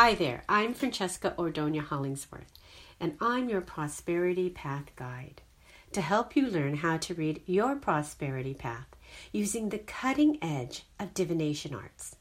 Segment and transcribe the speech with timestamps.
[0.00, 2.52] Hi there, I'm Francesca Ordonia Hollingsworth,
[3.00, 5.42] and I'm your Prosperity Path Guide
[5.90, 8.86] to help you learn how to read your prosperity path
[9.32, 12.14] using the cutting edge of divination arts.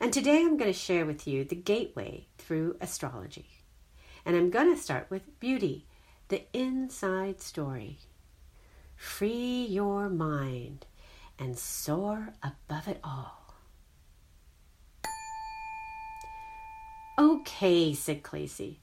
[0.00, 3.60] And today I'm going to share with you the gateway through astrology.
[4.24, 5.84] And I'm going to start with beauty,
[6.28, 7.98] the inside story.
[8.96, 10.86] Free your mind
[11.38, 13.43] and soar above it all.
[17.44, 18.76] Okay, said Clacy.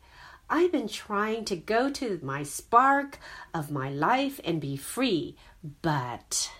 [0.47, 3.17] I've been trying to go to my spark
[3.55, 5.35] of my life and be free,
[5.81, 6.51] but.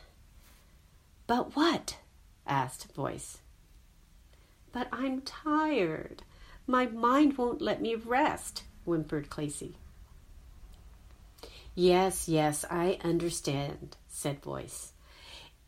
[1.28, 1.98] But what?
[2.48, 3.38] asked Voice.
[4.72, 6.24] But I'm tired.
[6.66, 9.76] My mind won't let me rest, whimpered Clacy.
[11.76, 14.94] Yes, yes, I understand, said Voice.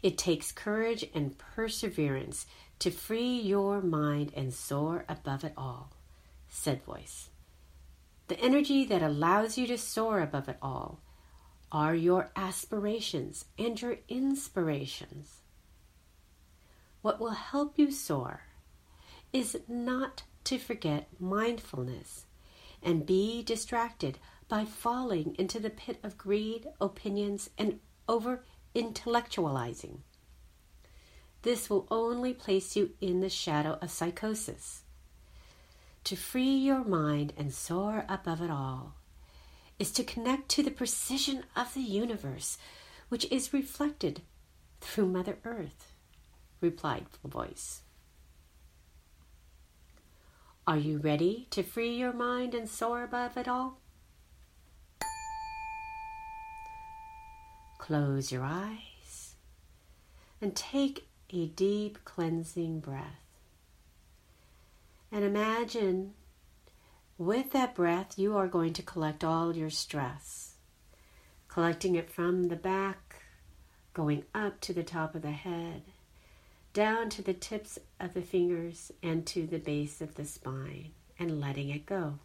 [0.02, 2.48] It takes courage and perseverance
[2.80, 5.92] to free your mind and soar above it all,
[6.54, 7.32] said Voice.
[8.28, 11.02] The energy that allows you to soar above it all
[11.72, 15.42] are your aspirations and your inspirations.
[17.02, 18.44] What will help you soar
[19.34, 22.28] is not to forget mindfulness
[22.84, 28.44] and be distracted by falling into the pit of greed, opinions, and over
[28.76, 29.98] intellectualizing.
[31.42, 34.83] This will only place you in the shadow of psychosis.
[36.06, 38.96] To free your mind and soar above it all
[39.80, 42.58] is to connect to the precision of the universe,
[43.08, 44.22] which is reflected
[44.82, 45.94] through Mother Earth,
[46.60, 47.82] replied the voice.
[50.68, 53.80] Are you ready to free your mind and soar above it all?
[57.78, 59.36] Close your eyes
[60.42, 63.23] and take a deep cleansing breath.
[65.14, 66.16] And imagine
[67.20, 70.56] with that breath, you are going to collect all your stress,
[71.48, 73.22] collecting it from the back,
[73.94, 75.84] going up to the top of the head,
[76.74, 81.40] down to the tips of the fingers, and to the base of the spine, and
[81.40, 82.18] letting it go.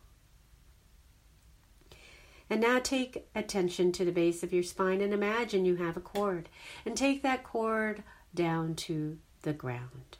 [2.48, 6.00] And now take attention to the base of your spine and imagine you have a
[6.00, 6.48] cord.
[6.86, 8.02] And take that cord
[8.34, 10.16] down to the ground.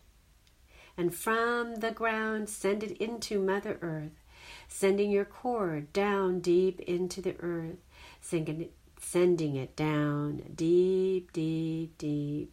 [0.99, 4.25] And from the ground, send it into Mother Earth,
[4.67, 7.79] sending your cord down deep into the earth,
[8.21, 12.53] sending it, sending it down deep, deep, deep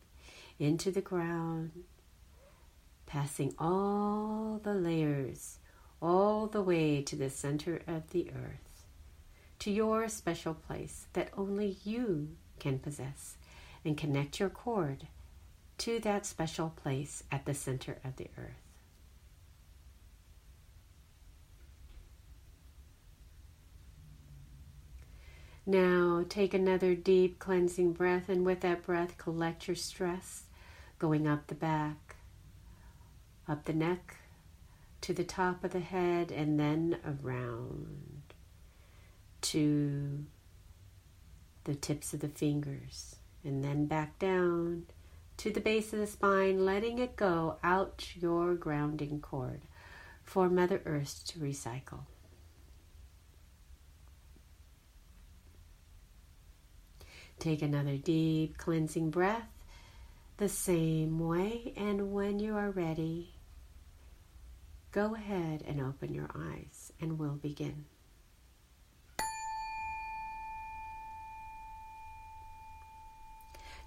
[0.59, 1.71] into the ground,
[3.07, 5.57] passing all the layers
[5.99, 8.85] all the way to the center of the earth,
[9.57, 12.29] to your special place that only you
[12.59, 13.37] can possess,
[13.83, 15.07] and connect your cord
[15.77, 18.65] to that special place at the center of the earth.
[25.65, 30.43] Now take another deep cleansing breath, and with that breath, collect your stress
[30.99, 32.15] going up the back,
[33.47, 34.17] up the neck,
[35.01, 38.33] to the top of the head, and then around
[39.41, 40.25] to
[41.63, 44.83] the tips of the fingers, and then back down
[45.37, 49.61] to the base of the spine, letting it go out your grounding cord
[50.23, 52.05] for Mother Earth to recycle.
[57.39, 59.49] Take another deep cleansing breath
[60.37, 63.35] the same way, and when you are ready,
[64.91, 67.85] go ahead and open your eyes, and we'll begin.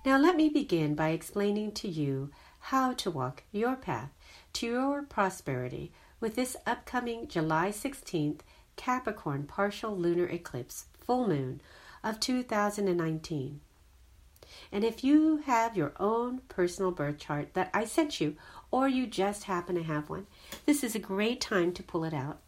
[0.05, 4.11] Now, let me begin by explaining to you how to walk your path
[4.55, 8.41] to your prosperity with this upcoming July 16th
[8.77, 11.61] Capricorn partial lunar eclipse full moon
[12.05, 13.61] of 2019.
[14.71, 18.37] And if you have your own personal birth chart that I sent you,
[18.71, 20.27] or you just happen to have one,
[20.65, 22.41] this is a great time to pull it out.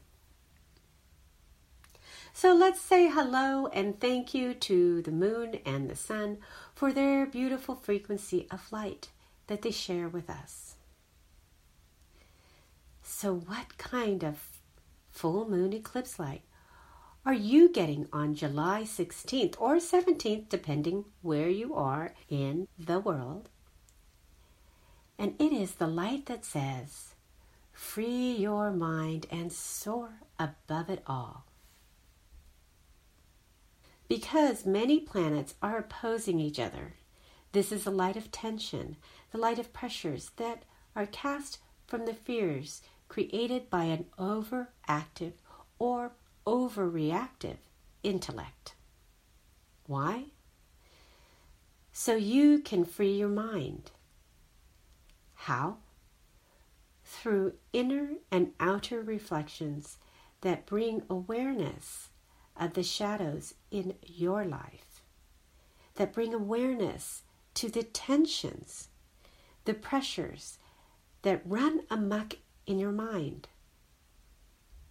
[2.33, 6.37] So let's say hello and thank you to the moon and the sun
[6.75, 9.09] for their beautiful frequency of light
[9.47, 10.66] that they share with us.
[13.09, 14.37] So, what kind of
[15.11, 16.43] full moon eclipse light
[17.25, 23.49] are you getting on July 16th or 17th, depending where you are in the world?
[25.19, 27.15] And it is the light that says,
[27.73, 31.47] Free your mind and soar above it all.
[34.09, 36.95] Because many planets are opposing each other,
[37.53, 38.97] this is the light of tension,
[39.31, 40.65] the light of pressures that
[40.97, 45.33] are cast from the fears created by an overactive
[45.79, 46.13] or
[46.47, 47.59] overreactive
[48.03, 48.75] intellect.
[49.87, 50.27] Why?
[51.93, 53.91] So you can free your mind.
[55.35, 55.79] How?
[57.05, 59.99] Through inner and outer reflections
[60.41, 62.11] that bring awareness
[62.57, 65.03] of the shadows in your life,
[65.95, 67.23] that bring awareness
[67.55, 68.89] to the tensions,
[69.65, 70.59] the pressures
[71.23, 72.35] that run amuck
[72.67, 73.49] in your mind.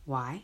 [0.06, 0.44] Why?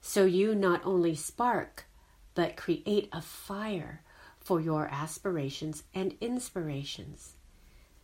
[0.00, 1.86] So you not only spark,
[2.34, 4.02] but create a fire
[4.38, 7.34] for your aspirations and inspirations,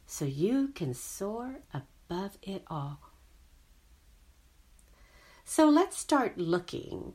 [0.06, 2.98] so you can soar above it all.
[5.44, 7.12] So let's start looking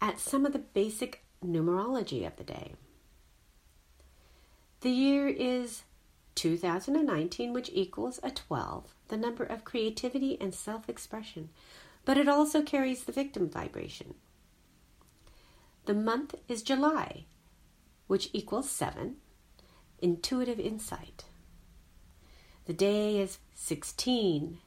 [0.00, 2.74] at some of the basic numerology of the day.
[4.80, 5.82] The year is
[6.34, 11.50] 2019, which equals a 12, the number of creativity and self expression,
[12.04, 14.14] but it also carries the victim vibration.
[15.86, 17.24] The month is July,
[18.06, 19.16] which equals 7,
[20.00, 21.24] intuitive insight.
[22.66, 24.58] The day is 16,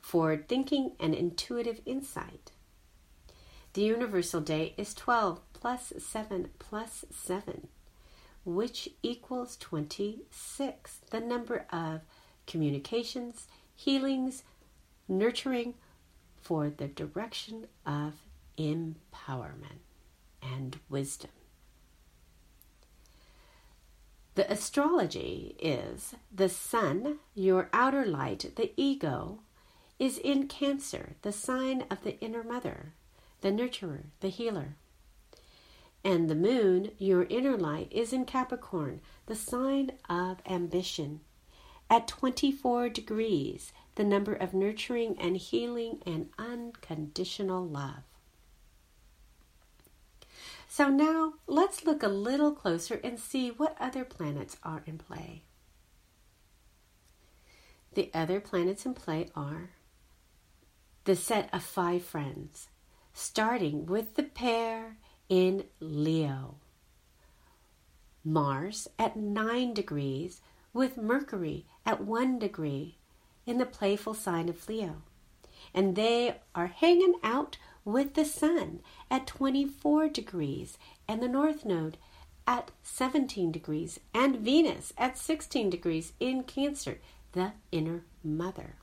[0.00, 2.52] forward thinking and intuitive insight.
[3.72, 7.68] The universal day is 12 plus 7 plus 7,
[8.44, 12.00] which equals 26, the number of
[12.46, 14.42] communications, healings,
[15.08, 15.74] nurturing
[16.40, 18.14] for the direction of
[18.56, 19.82] empowerment
[20.42, 21.30] and wisdom.
[24.34, 29.40] The astrology is the sun, your outer light, the ego,
[29.98, 32.92] is in Cancer, the sign of the inner mother,
[33.40, 34.76] the nurturer, the healer.
[36.04, 41.20] And the moon, your inner light, is in Capricorn, the sign of ambition.
[41.90, 48.04] At 24 degrees, the number of nurturing and healing and unconditional love.
[50.68, 55.42] So now let's look a little closer and see what other planets are in play.
[57.94, 59.70] The other planets in play are
[61.04, 62.68] the set of five friends,
[63.14, 64.98] starting with the pair
[65.28, 66.56] in Leo.
[68.24, 70.40] Mars at 9 degrees
[70.72, 72.96] with Mercury at 1 degree
[73.46, 75.02] in the playful sign of Leo.
[75.74, 78.80] And they are hanging out with the Sun
[79.10, 80.76] at 24 degrees
[81.08, 81.96] and the North Node
[82.46, 86.98] at 17 degrees and Venus at 16 degrees in Cancer,
[87.32, 88.76] the inner mother.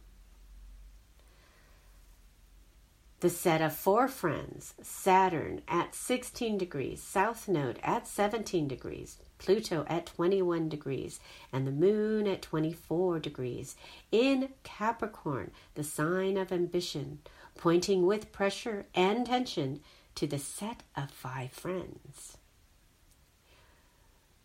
[3.25, 9.83] The set of four friends Saturn at 16 degrees, South Node at 17 degrees, Pluto
[9.89, 11.19] at 21 degrees,
[11.51, 13.77] and the Moon at 24 degrees
[14.11, 17.17] in Capricorn, the sign of ambition,
[17.57, 19.79] pointing with pressure and tension
[20.13, 22.37] to the set of five friends.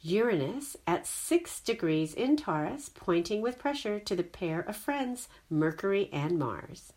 [0.00, 6.08] Uranus at 6 degrees in Taurus, pointing with pressure to the pair of friends Mercury
[6.14, 6.94] and Mars.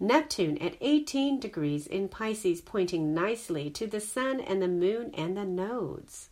[0.00, 5.36] Neptune at 18 degrees in Pisces, pointing nicely to the Sun and the Moon and
[5.36, 6.30] the nodes.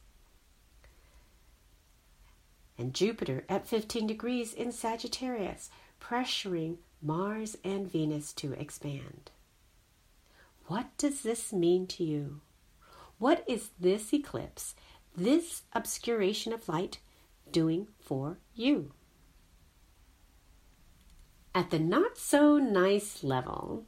[2.77, 9.31] And Jupiter at 15 degrees in Sagittarius, pressuring Mars and Venus to expand.
[10.67, 12.41] What does this mean to you?
[13.19, 14.75] What is this eclipse,
[15.17, 16.99] this obscuration of light,
[17.51, 18.93] doing for you?
[21.55, 23.85] At the not so nice level,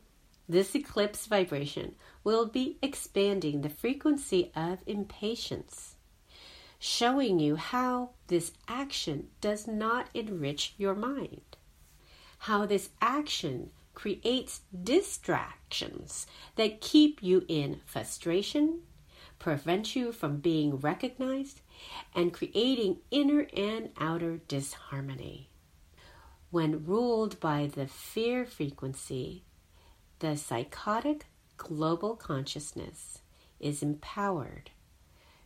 [0.47, 5.97] this eclipse vibration will be expanding the frequency of impatience,
[6.79, 11.57] showing you how this action does not enrich your mind,
[12.41, 18.83] how this action creates distractions that keep you in frustration,
[19.39, 21.63] prevent you from being recognized,
[22.15, 25.49] and creating inner and outer disharmony
[26.55, 29.43] when ruled by the fear frequency,
[30.21, 33.19] the psychotic global consciousness
[33.59, 34.71] is empowered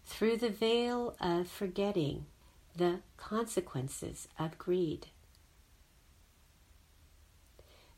[0.04, 2.26] through the veil of forgetting
[2.76, 5.06] the consequences of greed.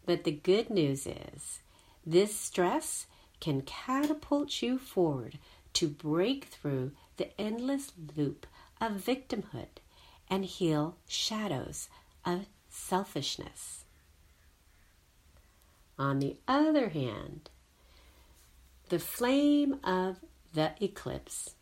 [0.06, 1.62] But the good news is
[2.06, 3.08] this stress
[3.40, 5.40] can catapult you forward
[5.72, 8.46] to break through the endless loop
[8.80, 9.80] of victimhood
[10.28, 11.88] and heal shadows
[12.24, 13.84] of selfishness.
[15.98, 17.50] On the other hand,
[18.88, 20.20] the flame of
[20.54, 21.54] the eclipse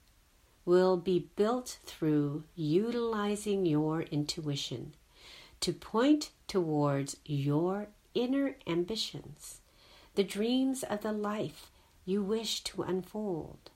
[0.65, 4.95] will be built through utilizing your intuition
[5.61, 9.61] to point towards your inner ambitions,
[10.15, 11.71] the dreams of the life
[12.05, 13.71] you wish to unfold.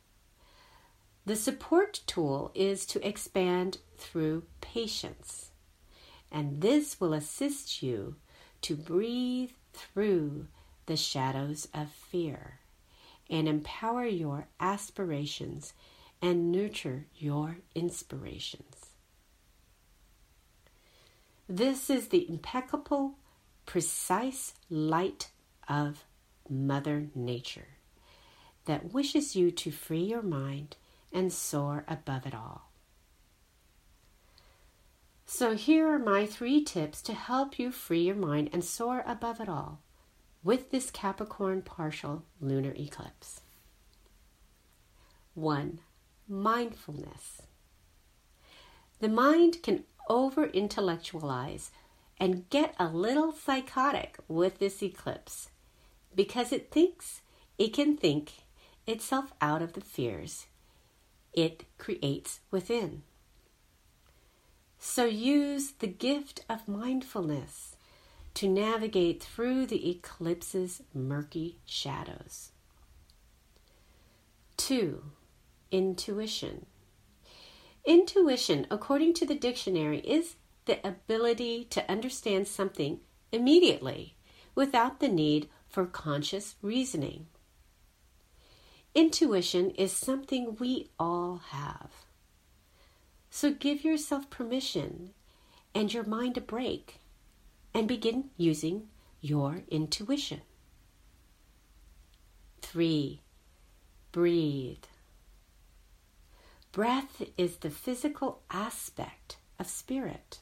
[1.25, 5.52] The support tool is to expand through patience,
[6.33, 8.17] and this will assist you
[8.63, 10.49] to breathe through
[10.87, 12.61] the shadows of fear
[13.31, 15.75] and empower your aspirations
[16.21, 18.87] and nurture your inspirations.
[21.49, 23.19] This is the impeccable,
[23.67, 25.31] precise light
[25.69, 26.05] of
[26.49, 27.69] Mother Nature
[28.65, 30.77] that wishes you to free your mind
[31.13, 32.72] and soar above it all.
[35.35, 39.41] So, here are my three tips to help you free your mind and soar above
[39.41, 39.81] it all
[40.45, 43.41] with this Capricorn partial lunar eclipse.
[45.33, 45.81] 1.
[46.29, 47.41] Mindfulness.
[49.01, 51.71] The mind can over intellectualize
[52.21, 55.49] and get a little psychotic with this eclipse
[56.15, 57.23] because it thinks
[57.57, 58.33] it can think
[58.87, 60.49] itself out of the fears
[61.33, 63.05] it creates within.
[64.85, 67.77] So use the gift of mindfulness
[68.35, 72.51] to navigate through the eclipse's murky shadows.
[74.57, 75.05] 2.
[75.71, 76.67] Intuition.
[77.87, 80.35] Intuition, according to the dictionary, is
[80.65, 82.99] the ability to understand something
[83.31, 84.17] immediately
[84.57, 87.29] without the need for conscious reasoning.
[88.97, 92.02] Intuition is something we all have.
[93.35, 95.15] So give yourself permission
[95.75, 97.01] and your mind a break
[97.73, 98.89] and begin using
[99.23, 100.43] your intuition.
[102.61, 103.23] 3.
[104.13, 104.85] Breathe.
[106.73, 110.41] Breath is the physical aspect of spirit.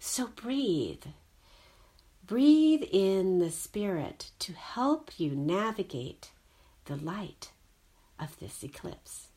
[0.00, 1.04] So breathe.
[2.26, 6.32] Breathe in the spirit to help you navigate
[6.86, 7.52] the light
[8.18, 9.29] of this eclipse.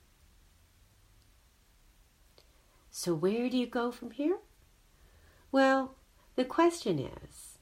[2.95, 4.37] So, where do you go from here?
[5.51, 5.95] Well,
[6.35, 7.57] the question is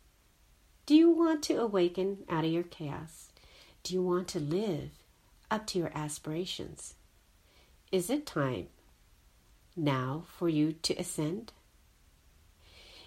[0.86, 3.30] do you want to awaken out of your chaos?
[3.82, 4.90] Do you want to live
[5.50, 6.96] up to your aspirations?
[7.94, 8.68] Is it time
[9.74, 11.54] now for you to ascend?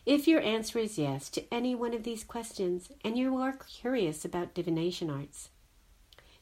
[0.06, 4.24] If your answer is yes to any one of these questions and you are curious
[4.24, 5.50] about divination arts,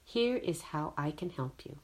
[0.05, 1.79] here is how I can help you.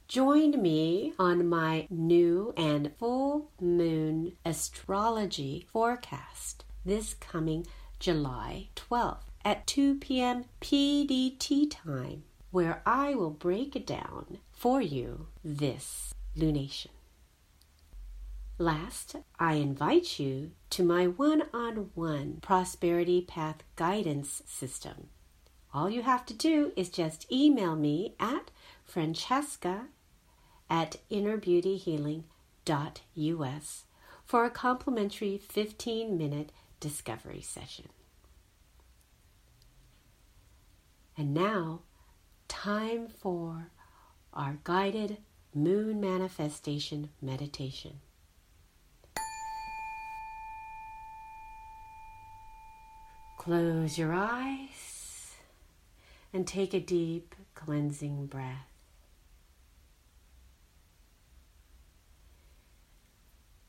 [0.08, 7.66] Join me on my new and full moon astrology forecast this coming
[8.00, 10.46] July 12th at 2 p.m.
[10.60, 16.88] PDT time, where I will break it down for you this lunation.
[18.58, 25.10] Last, I invite you to my one on one prosperity path guidance system.
[25.74, 28.50] All you have to do is just email me at
[28.86, 29.88] francesca
[30.70, 33.84] at innerbeautyhealing.us
[34.26, 37.90] for a complimentary 15 minute discovery session.
[41.18, 41.82] And now,
[42.48, 43.70] time for
[44.34, 45.18] our guided
[45.54, 48.02] moon manifestation meditation.
[53.38, 55.36] Close your eyes
[56.34, 58.68] and take a deep cleansing breath.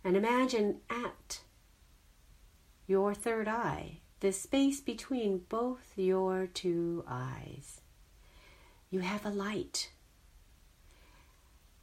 [0.03, 1.41] And imagine at
[2.87, 7.81] your third eye, the space between both your two eyes.
[8.91, 9.91] You have a light.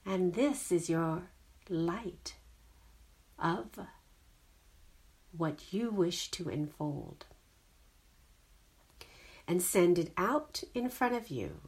[0.05, 1.23] And this is your
[1.69, 2.35] light
[3.37, 3.67] of
[5.35, 7.25] what you wish to unfold.
[9.47, 11.59] And send it out in front of you.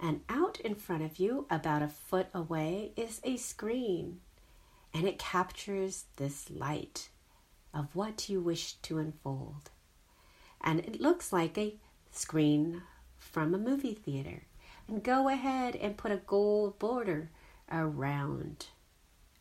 [0.00, 4.20] And out in front of you, about a foot away, is a screen.
[4.94, 7.08] And it captures this light
[7.74, 9.70] of what you wish to unfold.
[10.60, 11.76] And it looks like a
[12.10, 12.82] screen
[13.18, 14.44] from a movie theater.
[14.88, 17.30] And go ahead and put a gold border
[17.70, 18.66] around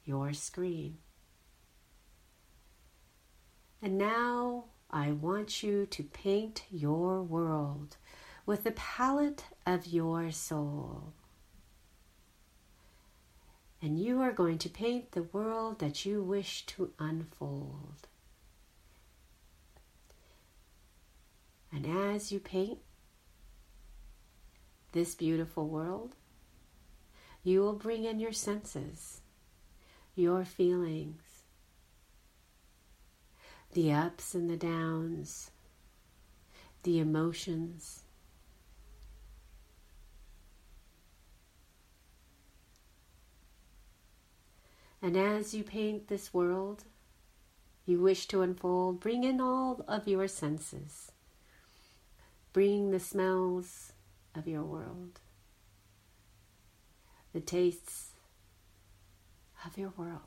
[0.05, 0.97] your screen.
[3.81, 7.97] And now I want you to paint your world
[8.45, 11.13] with the palette of your soul.
[13.81, 18.07] And you are going to paint the world that you wish to unfold.
[21.71, 22.79] And as you paint
[24.91, 26.15] this beautiful world,
[27.43, 29.21] you will bring in your senses,
[30.15, 31.43] your feelings,
[33.73, 35.51] the ups and the downs,
[36.83, 38.03] the emotions.
[45.01, 46.83] And as you paint this world
[47.85, 51.11] you wish to unfold, bring in all of your senses.
[52.53, 53.93] Bring the smells
[54.35, 55.19] of your world,
[57.33, 58.11] the tastes
[59.65, 60.21] of your world.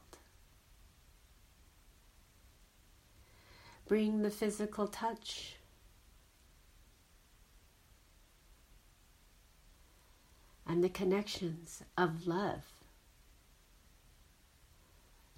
[3.87, 5.57] Bring the physical touch.
[10.67, 12.65] And the connections of love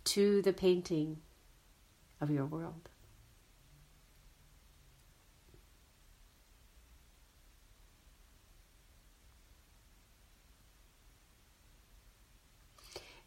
[0.05, 1.19] to the painting
[2.21, 2.89] of your world.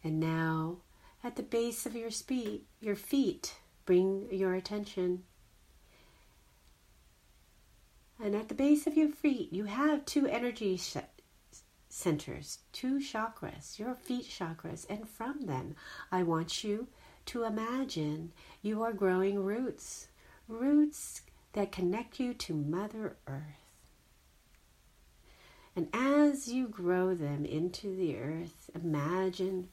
[0.02, 0.78] And now,
[1.22, 2.10] at the base of your,
[2.80, 5.24] your feet, bring your attention.
[8.22, 10.96] And at the base of your feet, you have two energy sh-
[11.88, 14.86] centers, two chakras, your feet chakras.
[14.88, 15.74] And from them,
[16.10, 16.88] I want you
[17.26, 18.32] to imagine
[18.62, 20.08] you are growing roots,
[20.48, 23.70] roots that connect you to Mother Earth.
[25.76, 29.68] And as you grow them into the earth, imagine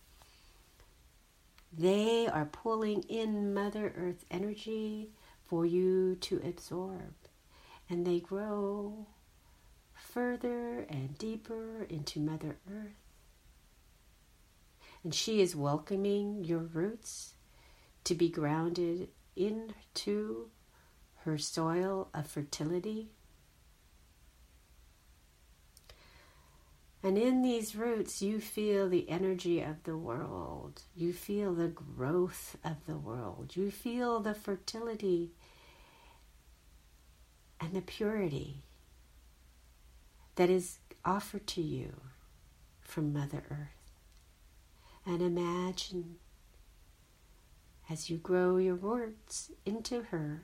[1.71, 5.09] they are pulling in Mother Earth energy
[5.45, 7.13] for you to absorb.
[7.89, 9.07] And they grow
[9.93, 12.91] further and deeper into Mother Earth.
[15.03, 17.33] And she is welcoming your roots
[18.03, 20.49] to be grounded into
[21.23, 23.09] her soil of fertility
[27.07, 30.81] And in these roots, you feel the energy of the world.
[30.93, 33.55] You feel the growth of the world.
[33.55, 35.31] You feel the fertility
[37.61, 38.63] and the purity
[40.35, 41.93] that is offered to you
[42.81, 43.93] from Mother Earth.
[45.05, 46.17] And imagine
[47.89, 50.43] as you grow your roots into her,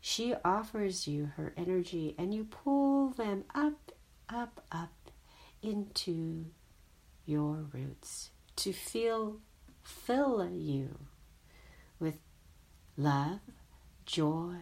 [0.00, 3.92] she offers you her energy and you pull them up,
[4.28, 4.90] up, up
[5.62, 6.46] into
[7.26, 9.40] your roots to feel
[9.82, 10.98] fill you
[11.98, 12.18] with
[12.96, 13.40] love,
[14.06, 14.56] joy,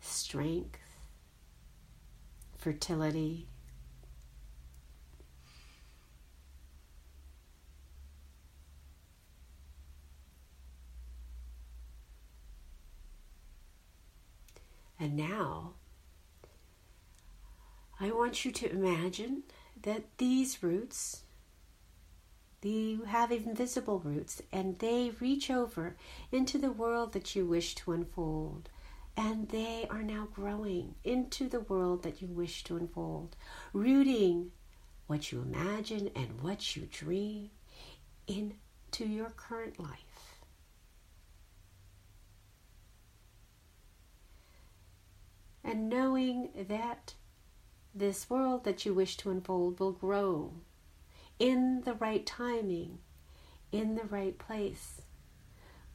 [0.00, 0.80] strength,
[2.56, 3.48] fertility.
[14.98, 15.74] And now
[18.00, 19.44] I want you to imagine
[19.82, 21.22] that these roots,
[22.62, 25.96] you have invisible roots, and they reach over
[26.32, 28.68] into the world that you wish to unfold.
[29.16, 33.36] And they are now growing into the world that you wish to unfold,
[33.72, 34.50] rooting
[35.06, 37.50] what you imagine and what you dream
[38.26, 40.40] into your current life.
[45.62, 47.14] And knowing that
[47.94, 50.52] this world that you wish to unfold will grow
[51.38, 52.98] in the right timing,
[53.70, 55.02] in the right place,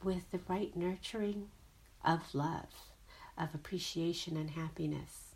[0.02, 1.48] with the right nurturing
[2.04, 2.92] of love,
[3.36, 5.34] of appreciation and happiness,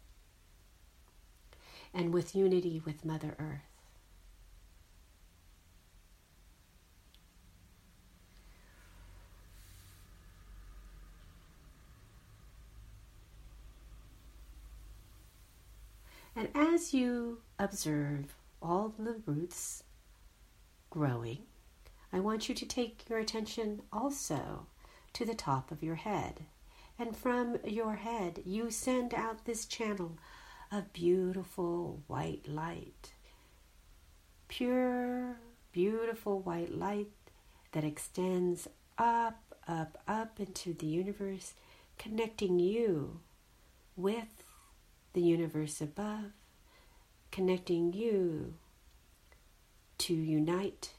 [1.93, 3.61] and with unity with Mother Earth.
[16.37, 16.49] And
[16.85, 19.85] as you observe all the roots
[20.91, 21.39] growing,
[22.13, 24.67] I want you to take your attention also
[25.15, 26.45] to the top of your head.
[26.99, 30.19] And from your head, you send out this channel
[30.71, 33.15] of beautiful white light.
[34.49, 35.39] Pure,
[35.73, 37.13] beautiful white light
[37.73, 38.69] that extends
[38.99, 41.55] up, up, up into the universe,
[41.97, 43.21] connecting you
[43.97, 44.45] with
[45.15, 46.33] the universe above,
[47.35, 48.55] connecting you
[49.99, 50.91] to unite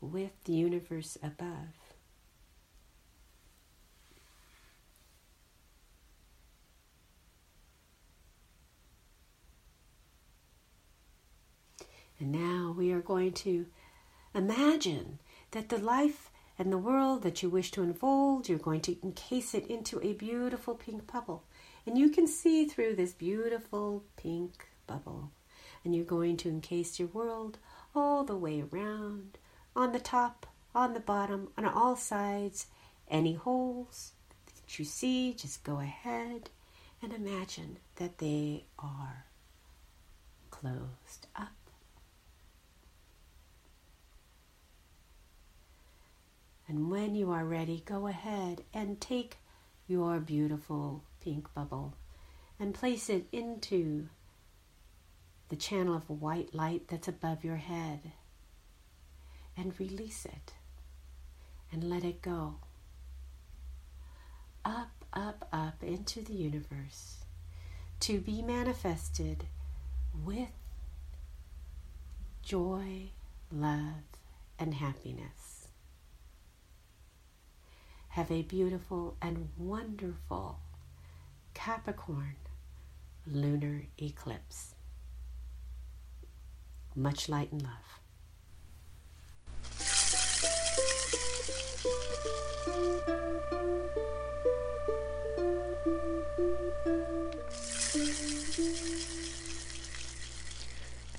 [0.00, 1.94] with the universe above.
[12.18, 13.66] And now we are going to
[14.34, 15.20] imagine
[15.52, 19.54] that the life and the world that you wish to unfold, you're going to encase
[19.54, 21.44] it into a beautiful pink bubble.
[21.86, 25.30] And you can see through this beautiful pink bubble.
[25.84, 27.58] And you're going to encase your world
[27.94, 29.38] all the way around,
[29.76, 32.66] on the top, on the bottom, on all sides.
[33.08, 34.12] Any holes
[34.46, 36.50] that you see, just go ahead
[37.00, 39.26] and imagine that they are
[40.50, 41.48] closed up.
[46.68, 49.38] And when you are ready, go ahead and take
[49.88, 51.94] your beautiful pink bubble
[52.60, 54.08] and place it into
[55.50, 58.12] the channel of white light that's above your head
[59.56, 60.54] and release it
[61.72, 62.54] and let it go.
[64.64, 67.24] Up, up, up into the universe
[68.00, 69.44] to be manifested
[70.24, 70.48] with
[72.42, 73.10] joy,
[73.52, 74.04] love,
[74.58, 75.68] and happiness.
[78.10, 80.60] Have a beautiful and wonderful
[81.54, 82.36] Capricorn
[83.26, 84.74] lunar eclipse.
[86.96, 87.90] Much light and love.